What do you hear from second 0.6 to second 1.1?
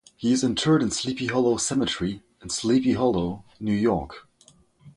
in